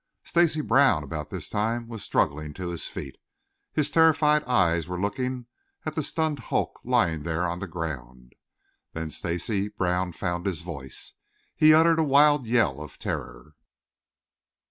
[0.23, 3.17] Stacy Brown about this time was struggling to his feet.
[3.71, 5.45] His terrified eyes were looking
[5.85, 8.33] at the stunned hulk lying there on the ground.
[8.93, 11.13] Then Stacy Brown found his voice.
[11.55, 13.53] He uttered a wild yell of terror.